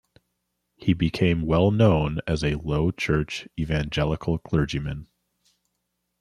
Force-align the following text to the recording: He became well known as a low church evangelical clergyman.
He 0.77 0.93
became 0.93 1.43
well 1.45 1.69
known 1.69 2.21
as 2.25 2.43
a 2.43 2.55
low 2.55 2.89
church 2.89 3.47
evangelical 3.59 4.39
clergyman. 4.39 5.05